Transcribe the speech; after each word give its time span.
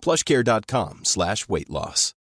plushcare.com 0.00 1.04
slash 1.04 1.48
weight 1.48 1.70
loss. 1.70 2.14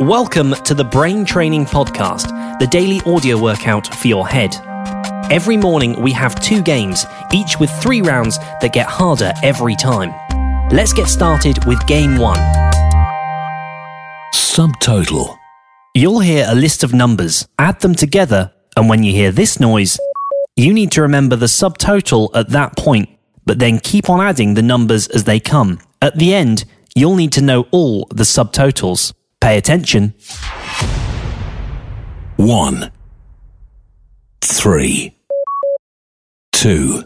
Welcome 0.00 0.54
to 0.64 0.74
the 0.74 0.84
Brain 0.84 1.24
Training 1.24 1.66
Podcast, 1.66 2.58
the 2.58 2.66
daily 2.66 3.00
audio 3.06 3.40
workout 3.40 3.94
for 3.94 4.08
your 4.08 4.26
head. 4.26 4.54
Every 5.30 5.56
morning 5.56 6.00
we 6.02 6.12
have 6.12 6.34
two 6.40 6.62
games, 6.62 7.06
each 7.32 7.58
with 7.58 7.70
three 7.80 8.02
rounds 8.02 8.38
that 8.60 8.72
get 8.72 8.86
harder 8.86 9.32
every 9.42 9.76
time. 9.76 10.12
Let's 10.70 10.92
get 10.92 11.06
started 11.06 11.64
with 11.64 11.86
game 11.86 12.18
one. 12.18 12.38
Subtotal. 14.34 15.38
You'll 15.94 16.20
hear 16.20 16.44
a 16.48 16.54
list 16.54 16.82
of 16.82 16.92
numbers, 16.92 17.46
add 17.58 17.80
them 17.80 17.94
together, 17.94 18.52
and 18.76 18.88
when 18.88 19.04
you 19.04 19.12
hear 19.12 19.30
this 19.30 19.60
noise, 19.60 19.98
you 20.56 20.74
need 20.74 20.90
to 20.92 21.02
remember 21.02 21.36
the 21.36 21.46
subtotal 21.46 22.30
at 22.34 22.50
that 22.50 22.76
point, 22.76 23.08
but 23.46 23.58
then 23.58 23.78
keep 23.78 24.08
on 24.08 24.20
adding 24.20 24.54
the 24.54 24.62
numbers 24.62 25.06
as 25.08 25.24
they 25.24 25.40
come. 25.40 25.78
At 26.00 26.18
the 26.18 26.34
end, 26.34 26.64
you'll 26.94 27.16
need 27.16 27.32
to 27.32 27.42
know 27.42 27.66
all 27.70 28.06
the 28.10 28.24
subtotals. 28.24 29.12
Pay 29.40 29.58
attention. 29.58 30.14
One. 32.36 32.90
Three. 34.40 35.16
Two. 36.52 37.04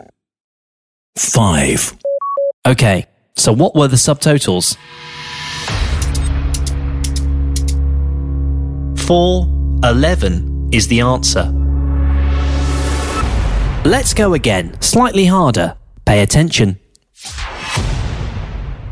Five. 1.17 1.95
Okay, 2.67 3.07
so 3.35 3.53
what 3.53 3.75
were 3.75 3.89
the 3.89 3.97
subtotals? 3.97 4.77
4, 8.99 9.81
11 9.85 10.69
is 10.71 10.87
the 10.89 11.01
answer. 11.01 11.45
Let's 13.85 14.13
go 14.13 14.35
again, 14.35 14.79
slightly 14.83 15.25
harder. 15.25 15.77
Pay 16.09 16.23
attention. 16.23 16.79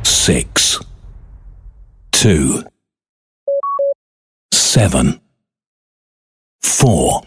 Six. 0.02 0.78
Two. 2.12 2.62
Seven. 4.52 5.22
Four. 6.60 7.22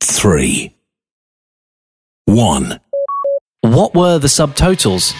Three. 0.00 0.74
One. 2.24 2.80
What 3.60 3.94
were 3.94 4.18
the 4.18 4.26
subtotals? 4.26 5.14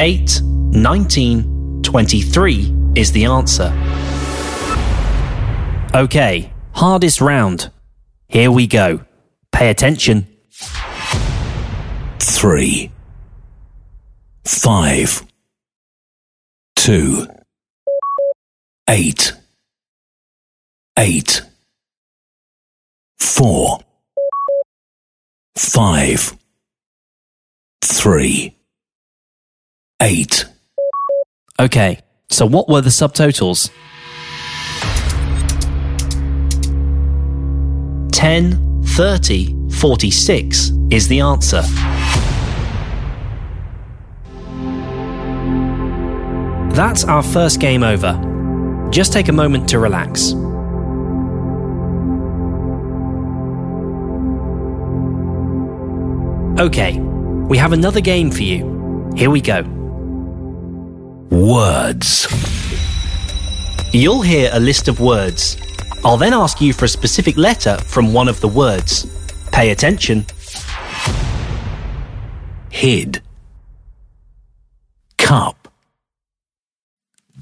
8, 0.00 0.40
19, 0.40 1.82
23 1.82 2.74
is 2.94 3.10
the 3.10 3.24
answer. 3.24 3.72
Okay, 5.96 6.52
hardest 6.70 7.20
round. 7.20 7.72
Here 8.28 8.52
we 8.52 8.68
go. 8.68 9.00
Pay 9.62 9.70
attention. 9.70 10.26
Three. 12.18 12.90
Five. 14.44 15.24
Two. 16.74 17.28
Eight. 18.90 19.34
Eight. 20.98 21.42
Four. 23.20 23.78
Five. 25.56 26.36
Three. 27.82 28.56
Eight. 30.00 30.44
Okay, 31.60 32.00
so 32.28 32.46
what 32.46 32.68
were 32.68 32.80
the 32.80 32.90
subtotals? 32.90 33.70
10, 38.10 38.71
30, 38.94 39.70
46 39.70 40.70
is 40.90 41.08
the 41.08 41.20
answer. 41.20 41.62
That's 46.74 47.02
our 47.04 47.22
first 47.22 47.58
game 47.58 47.82
over. 47.82 48.12
Just 48.90 49.14
take 49.14 49.28
a 49.28 49.32
moment 49.32 49.66
to 49.70 49.78
relax. 49.78 50.34
Okay, 56.60 56.98
we 57.48 57.56
have 57.56 57.72
another 57.72 58.02
game 58.02 58.30
for 58.30 58.42
you. 58.42 59.10
Here 59.16 59.30
we 59.30 59.40
go. 59.40 59.62
Words. 61.30 62.28
You'll 63.94 64.20
hear 64.20 64.50
a 64.52 64.60
list 64.60 64.88
of 64.88 65.00
words. 65.00 65.56
I'll 66.04 66.16
then 66.16 66.34
ask 66.34 66.60
you 66.60 66.72
for 66.72 66.86
a 66.86 66.88
specific 66.88 67.36
letter 67.36 67.78
from 67.78 68.12
one 68.12 68.28
of 68.28 68.40
the 68.40 68.48
words. 68.48 69.06
Pay 69.52 69.70
attention. 69.70 70.26
Hid. 72.70 73.22
Cup. 75.16 75.68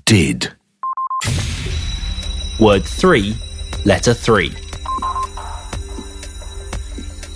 Did. 0.04 0.52
Word 2.58 2.84
3, 2.84 3.34
letter 3.86 4.12
3. 4.12 4.52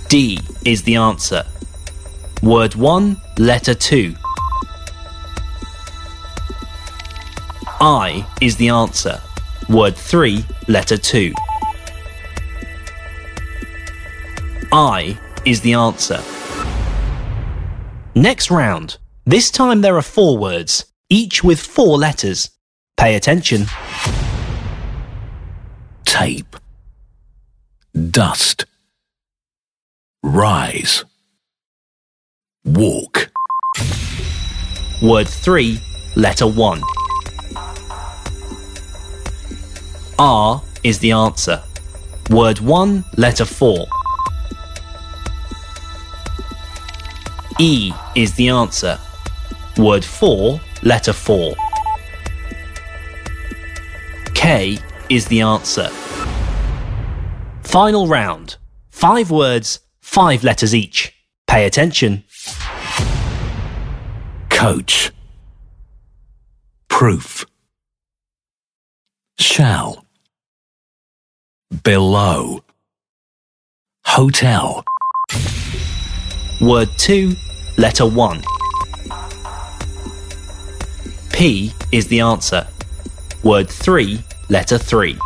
D 0.08 0.38
is 0.66 0.82
the 0.82 0.96
answer. 0.96 1.44
Word 2.42 2.74
1, 2.74 3.16
letter 3.38 3.74
2. 3.74 4.14
I 7.80 8.26
is 8.42 8.56
the 8.56 8.68
answer. 8.68 9.20
Word 9.68 9.96
3, 9.96 10.44
letter 10.68 10.98
2. 10.98 11.32
I 14.70 15.18
is 15.46 15.62
the 15.62 15.72
answer. 15.72 16.22
Next 18.14 18.50
round. 18.50 18.98
This 19.24 19.50
time 19.50 19.80
there 19.80 19.96
are 19.96 20.02
four 20.02 20.36
words, 20.36 20.84
each 21.08 21.42
with 21.42 21.58
four 21.58 21.96
letters. 21.96 22.50
Pay 22.98 23.14
attention. 23.14 23.64
Tape. 26.04 26.56
Dust. 28.10 28.66
Rise. 30.22 31.04
Walk. 32.66 33.30
Word 35.00 35.28
3, 35.28 35.80
letter 36.16 36.46
1. 36.46 36.82
R 40.18 40.62
is 40.82 40.98
the 41.00 41.12
answer. 41.12 41.62
Word 42.30 42.60
1, 42.60 43.04
letter 43.16 43.44
4. 43.44 43.86
E 47.58 47.92
is 48.14 48.34
the 48.34 48.48
answer. 48.48 48.98
Word 49.76 50.04
4, 50.04 50.60
letter 50.82 51.12
4. 51.12 51.54
K 54.34 54.78
is 55.08 55.26
the 55.26 55.40
answer. 55.40 55.88
Final 57.62 58.06
round. 58.06 58.56
Five 58.90 59.30
words, 59.30 59.80
five 60.00 60.44
letters 60.44 60.74
each. 60.74 61.12
Pay 61.46 61.66
attention. 61.66 62.24
Coach. 64.48 65.10
Proof. 66.88 67.44
Shall. 69.38 70.03
Below. 71.82 72.60
Hotel. 74.04 74.84
Word 76.60 76.88
2, 76.98 77.34
letter 77.78 78.06
1. 78.06 78.42
P 81.32 81.72
is 81.90 82.06
the 82.08 82.20
answer. 82.20 82.66
Word 83.42 83.68
3, 83.68 84.22
letter 84.50 84.78
3. 84.78 85.18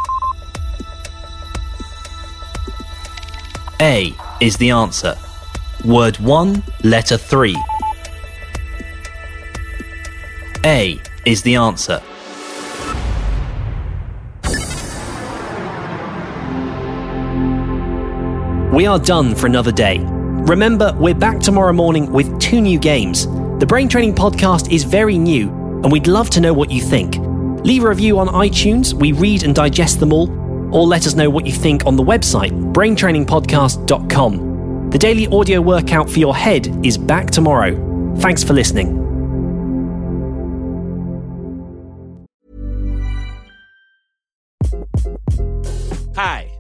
A 3.81 4.15
is 4.41 4.57
the 4.57 4.71
answer. 4.71 5.17
Word 5.85 6.19
1, 6.19 6.63
letter 6.85 7.17
3. 7.17 7.57
A 10.65 11.01
is 11.27 11.43
the 11.43 11.57
answer. 11.57 12.01
We 18.79 18.87
are 18.87 19.01
done 19.01 19.35
for 19.35 19.49
another 19.49 19.73
day. 19.73 19.99
Remember, 20.07 20.95
we're 20.97 21.13
back 21.13 21.41
tomorrow 21.41 21.73
morning 21.73 22.13
with 22.13 22.39
two 22.39 22.61
new 22.61 22.79
games. 22.79 23.27
The 23.59 23.67
Brain 23.67 23.89
Training 23.89 24.15
Podcast 24.15 24.73
is 24.73 24.85
very 24.85 25.19
new, 25.19 25.51
and 25.83 25.91
we'd 25.91 26.07
love 26.07 26.31
to 26.31 26.41
know 26.41 26.53
what 26.53 26.71
you 26.71 26.81
think. 26.81 27.17
Leave 27.65 27.83
a 27.83 27.89
review 27.89 28.21
on 28.21 28.29
iTunes, 28.29 28.95
we 28.95 29.11
read 29.11 29.43
and 29.43 29.53
digest 29.53 29.99
them 29.99 30.13
all, 30.13 30.31
or 30.73 30.87
let 30.87 31.09
us 31.09 31.17
know 31.17 31.29
what 31.29 31.45
you 31.45 31.53
think 31.53 31.87
on 31.87 31.97
the 31.97 32.05
website, 32.05 32.53
braintrainingpodcast.com. 32.73 34.91
The 34.91 34.99
daily 34.99 35.27
audio 35.27 35.61
workout 35.61 36.09
for 36.09 36.21
your 36.21 36.37
head 36.37 36.69
is 36.87 36.97
back 36.97 37.33
tomorrow. 37.33 38.15
Thanks 38.19 38.45
for 38.45 38.53
listening. 38.53 38.95
Hi, 46.15 46.58